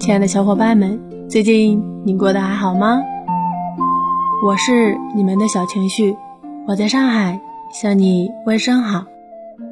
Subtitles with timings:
[0.00, 0.98] 亲爱的小伙伴们，
[1.28, 3.02] 最近你过得还好吗？
[4.42, 6.16] 我是你们的小情绪，
[6.66, 7.38] 我在上海
[7.70, 9.04] 向你问声好。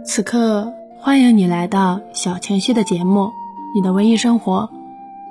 [0.05, 3.31] 此刻欢迎你来到小情绪的节目，
[3.75, 4.69] 你的文艺生活。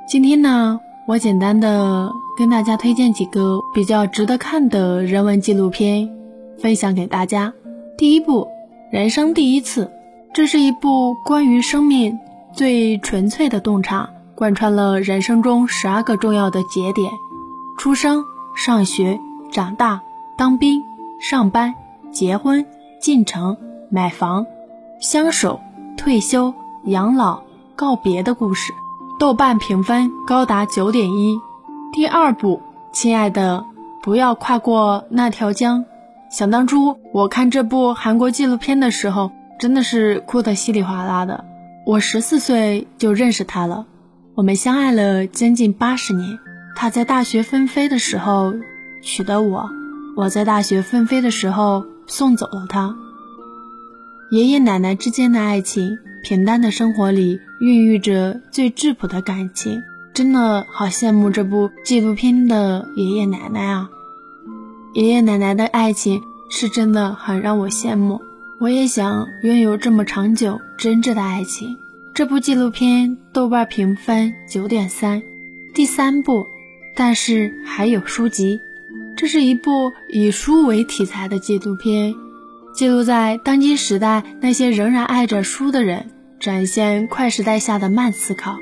[0.08, 6.10] 今天呢，我简单的跟大家推荐几个比较值得看的人文纪录片，
[6.58, 7.54] 分享给大家。
[8.00, 8.46] 第一部
[8.90, 9.86] 《人生第一次》，
[10.34, 12.18] 这是一部关于生命
[12.52, 17.12] 最纯粹的洞察，贯穿了人生中十二个重要的节点：
[17.76, 18.24] 出生、
[18.56, 19.20] 上学、
[19.52, 20.02] 长大、
[20.38, 20.84] 当兵、
[21.20, 21.74] 上班、
[22.12, 22.64] 结婚、
[23.02, 23.58] 进城、
[23.90, 24.46] 买房、
[25.02, 25.60] 相守、
[25.98, 27.42] 退休、养老、
[27.76, 28.74] 告别的故事。
[29.20, 31.40] 豆瓣评分高达九点一。
[31.92, 33.66] 第二部，亲爱的，
[34.04, 35.84] 不要跨过那条江。
[36.30, 41.44] 想当初我看这部韩国纪录片的时候，真的是哭得稀里哗啦的。
[41.88, 43.88] 我十四岁就认识他了，
[44.38, 46.38] 我们相爱了将近八十年。
[46.76, 48.54] 他在大学纷飞的时候
[49.02, 49.68] 娶的我，
[50.16, 52.96] 我在大学纷飞的时候送走了他。
[54.30, 59.82] 爷爷奶奶之间的爱情，平淡的生活里孕育着最质朴的感情，
[60.14, 63.90] 真的好羡慕这部纪录片的爷爷奶奶啊！
[64.94, 66.22] 爷爷奶奶的爱情
[66.52, 68.22] 是真的很让我羡慕，
[68.60, 71.76] 我也想拥有这么长久真挚的爱情。
[72.18, 75.22] 这部纪录片豆瓣评分九点三。
[75.76, 76.48] 第三部，
[76.96, 78.60] 但是还有书籍，
[79.16, 82.16] 这是一部以书为题材的纪录片，
[82.74, 86.08] 记录在当今时代那些仍然爱着书的人，
[86.40, 88.58] 展现快时代下的慢思考。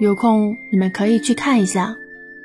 [0.00, 1.94] 有空你们可以去看一下。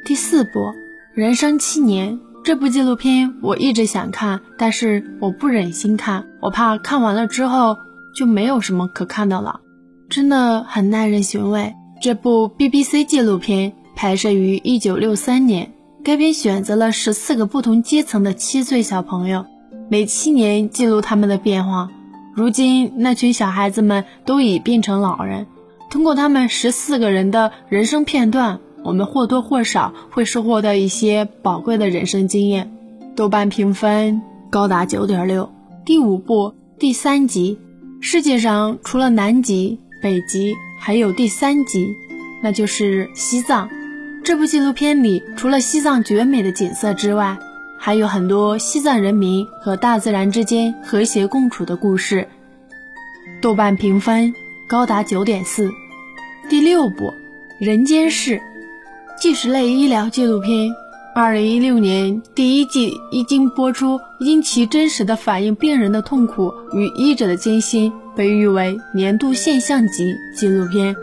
[0.06, 0.75] 第四部，
[1.16, 2.20] 人生七年。
[2.44, 7.78] 这部纪录片我一直想看，但是我不忍心看，我怕看完了之后
[8.16, 9.62] 就没有什么可看的了，
[10.12, 11.73] 真的很耐人寻味。
[12.02, 15.72] 这部 BBC 纪录片拍摄于1963年，
[16.03, 19.46] 该片选择了十四个不同阶层的七岁小朋友，
[19.90, 21.90] 每七年记录他们的变化。
[22.36, 25.47] 如今那群小孩子们都已变成老人，
[25.90, 28.59] 通过他们十四个人的人生片段。
[28.84, 32.74] 我们或多或少会收获到一些宝贵的人生经验。
[33.16, 35.52] 豆瓣评分高达九点六。
[35.86, 37.59] 第五部第三集，
[38.00, 41.95] 世界上除了南极、北极，还有第三极，
[42.41, 43.69] 那就是西藏。
[44.23, 47.38] 这部纪录片里，除了西藏绝美的景色之外，
[47.78, 52.28] 还有很多西藏人民和大自然之间和谐共处的故事。
[53.41, 54.34] 豆瓣评分
[54.67, 55.72] 高达九点四。
[56.50, 57.13] 第六部
[57.59, 58.41] 人间世。
[59.19, 60.72] 纪实类医疗纪录片，
[61.13, 70.96] 二零一六年第一季一经播出，因其真实的反映病人的痛苦与医者的艰辛，被誉为年度现象级纪录片。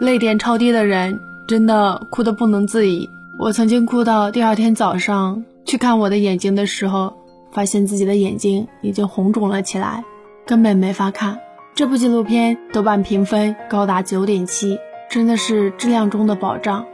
[0.00, 3.08] 泪点超低的人真的哭得不能自已。
[3.38, 7.14] 我曾经哭到第二天早上去看我的眼睛的时候，
[7.52, 10.04] 发现自己的眼睛已经红肿了起来，
[10.46, 11.38] 根本没法看。
[11.74, 14.78] 这部纪录片豆瓣评分高达九点七，
[15.10, 16.86] 真的是质量中的保障。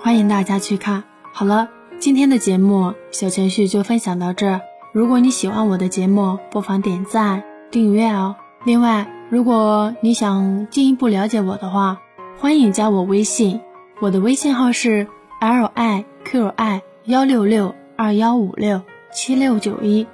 [0.00, 1.04] 欢迎大家去看。
[1.32, 1.68] 好了，
[1.98, 4.60] 今天的节目小情绪就分享到这儿。
[4.92, 8.36] 如果你喜欢我的节目，不妨点赞订阅哦。
[8.64, 12.00] 另外，如果你想进一步了解我的话，
[12.38, 13.60] 欢迎加我微信，
[14.00, 15.06] 我的微信号是
[15.40, 18.82] l i q i 幺六六二幺五六
[19.12, 20.06] 七六九一，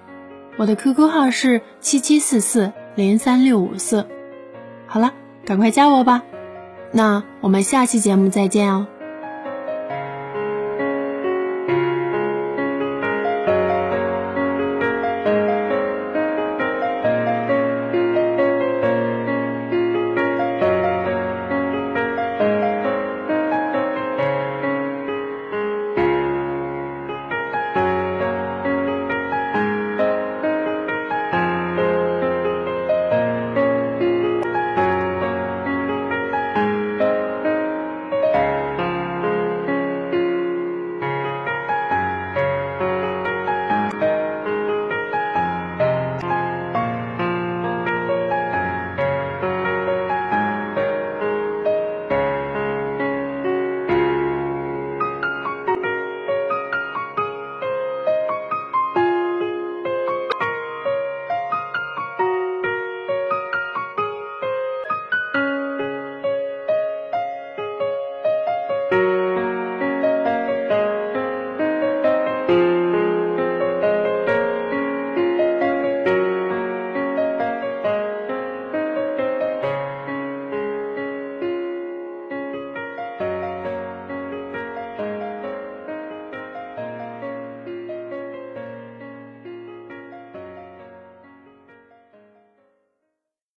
[0.56, 4.06] 我的 QQ 号是七七四四零三六五四。
[4.87, 5.12] 好了，
[5.44, 6.22] 赶快加我吧。
[6.93, 8.87] 那我们下期节目再见哦。